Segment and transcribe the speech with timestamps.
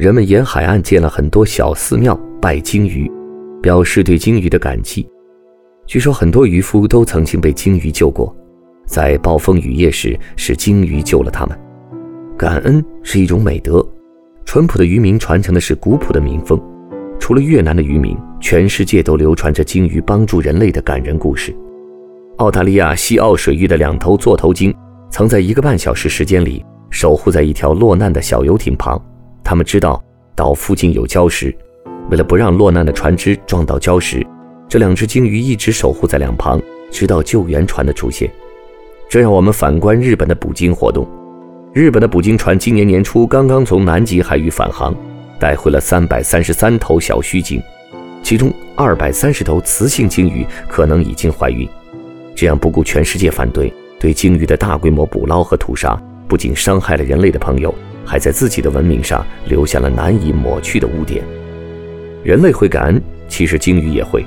[0.00, 3.06] 人们沿海岸建了很多小寺庙，拜鲸鱼，
[3.60, 5.06] 表示对鲸鱼的感激。
[5.86, 8.34] 据说很多渔夫都曾经被鲸鱼救过，
[8.86, 11.60] 在暴风雨夜时是鲸鱼救了他们。
[12.34, 13.86] 感恩是一种美德，
[14.46, 16.58] 淳朴的渔民传承的是古朴的民风。
[17.18, 21.54] 除了越南的渔民，全世界都流传着鲸鱼帮助人类的感人故事。
[22.38, 24.74] 澳大利亚西澳水域的两头座头鲸，
[25.10, 26.64] 曾在一个半小时时间里。
[26.88, 29.00] 守护在一条落难的小游艇旁，
[29.50, 30.00] 他们知道
[30.36, 31.52] 岛附近有礁石，
[32.08, 34.24] 为了不让落难的船只撞到礁石，
[34.68, 38.30] 这两只鲸鱼一直守护在两旁，直到救援船的出现。
[39.08, 41.04] 这让我们反观日本的捕鲸活动。
[41.72, 44.94] 日本的捕鲸船今年年初刚刚从南极海域返航，
[45.40, 47.60] 带回了三百三十三头小须鲸，
[48.22, 51.68] 其中二百三十头雌性鲸鱼可能已经怀孕。
[52.36, 56.00] 这样不顾全世界反对，对鲸鱼的大规模捕捞和屠杀。
[56.28, 57.74] 不仅伤害了人类的朋友，
[58.10, 61.22] 还在自己的文明上留下了难以抹去的污点。
[62.24, 64.26] 人类会感恩，其实鲸鱼也会。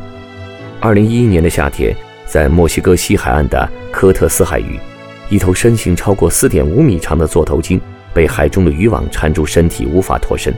[0.80, 1.94] 二零一一年的夏天，
[2.26, 4.80] 在墨西哥西海岸的科特斯海域，
[5.28, 7.78] 一头身形超过四点五米长的座头鲸
[8.14, 10.54] 被海中的渔网缠住身体，无法脱身。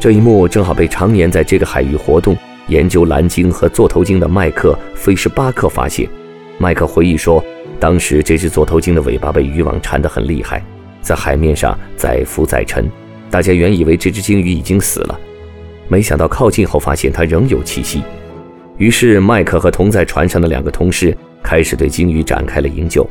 [0.00, 2.34] 这一幕正好被常年在这个海域活动、
[2.68, 6.08] 研究蓝鲸和座头鲸的麦克·菲什巴克发现。
[6.56, 7.44] 麦克回忆说。
[7.80, 10.60] 当时这只座头鲸的尾巴被渔网缠得很厉害，
[11.00, 12.90] 在海面上载浮载沉，
[13.30, 15.18] 大家原以为这只鲸鱼已经死了，
[15.88, 18.02] 没想到靠近后发现它仍有气息。
[18.76, 23.08] 于是麦克和同在船上的两个同事开始对鲸鱼展开了营救。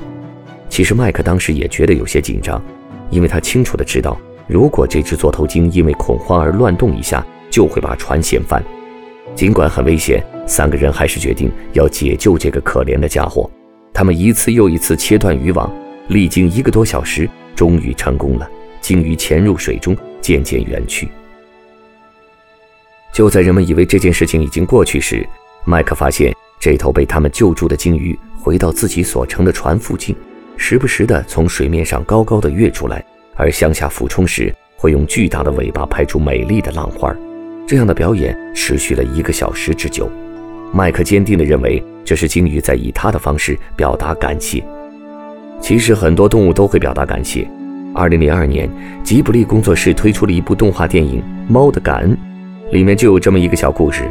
[0.70, 2.62] 其实麦克当时也觉得有些紧张，
[3.10, 4.18] 因为他清楚的知道，
[4.48, 8.64] 如果这只座头鲸因为恐慌而乱动一下，就会把船掀翻。
[9.36, 13.50] 尽管很危险，三个人还是决定要解救这个可怜的家伙。
[13.94, 15.72] 他们一次又一次切断渔网，
[16.08, 18.50] 历经一个多小时，终于成功了。
[18.80, 21.10] 鲸鱼潜入水中，渐渐远去。
[23.12, 25.28] 就在人们以为这件事情已经过去时，
[25.66, 30.16] 麦克发现这头被他们救助的鲸鱼回到自己所乘的船附近，
[30.56, 33.04] 时不时地从水面上高高的跃出来，
[33.36, 37.14] 而向下俯冲时会用巨大的尾巴拍出美丽的浪花。
[37.68, 40.10] 这样的表演持续了一个小时之久。
[40.72, 41.84] 麦克坚定地认为。
[42.08, 44.64] 这是鲸鱼在以他的方式表达感谢。
[45.60, 47.48] 其实很多动物都会表达感谢。
[47.94, 48.70] 二零零二年，
[49.04, 51.20] 吉卜力工作室推出了一部动画电影
[51.52, 52.18] 《猫的感恩》，
[52.72, 54.04] 里面就有这么一个小故事：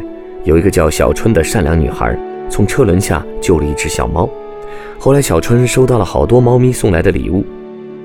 [0.43, 2.17] 有一个叫小春的善良女孩，
[2.49, 4.29] 从车轮下救了一只小猫。
[4.99, 7.45] 后来，小春收到了好多猫咪送来的礼物，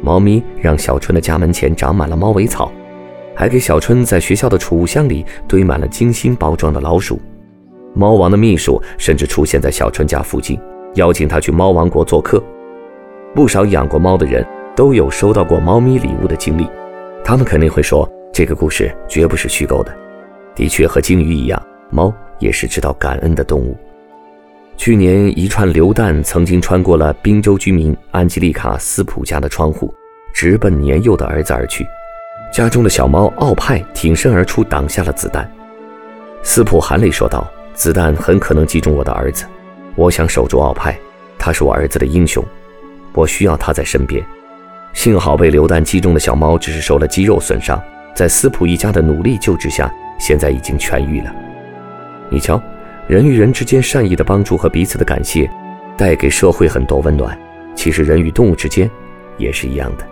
[0.02, 2.70] 猫咪让小春的家门前长满了猫尾草，
[3.34, 7.20] 还给小春在学校的储物箱里堆满了精心包装的老鼠。
[7.94, 10.60] 猫王的秘书甚至出现在小春家附近，
[10.94, 12.42] 邀请他去猫王国做客。
[13.34, 16.68] 不少养过猫的人都有收到过猫咪礼物的经历，
[17.24, 19.94] 他们肯定会说这个故事绝不是虚构的。
[20.54, 21.60] 的确，和鲸鱼一样，
[21.90, 23.76] 猫也是知道感恩的动物。
[24.76, 29.94] 去年，一串榴弹曾经穿过了宾州居民安吉丽卡·斯普家的窗户，
[30.34, 31.86] 直奔年幼的儿子而去。
[32.52, 35.50] 家中的小猫奥派挺身而出，挡下了子弹。
[36.42, 37.50] 斯普含泪说道。
[37.74, 39.46] 子弹很可能击中我的儿子，
[39.94, 40.94] 我想守住奥派，
[41.38, 42.44] 他是我儿子的英雄，
[43.14, 44.24] 我需要他在身边。
[44.92, 47.82] 幸好被榴弹击中的小猫只是受了肌肉损伤，
[48.14, 51.34] 在斯普一家的努力救治下，现在已经痊愈了。
[52.28, 52.62] 你瞧，
[53.08, 55.50] 人与人之间善意的帮助和彼此的感谢，
[55.96, 57.38] 带给社会很多温暖。
[57.74, 58.90] 其实人与动物之间
[59.38, 60.06] 也是一样的。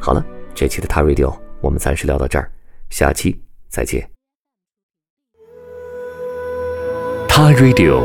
[0.00, 0.24] 好了，
[0.54, 2.50] 这期的 Ta Radio 我们暂时聊到这儿，
[2.90, 4.08] 下期再见。
[7.28, 8.04] 他 Radio，